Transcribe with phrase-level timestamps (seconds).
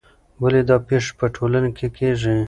[0.41, 2.35] ولې دا پېښې په ټولنه کې کیږي؟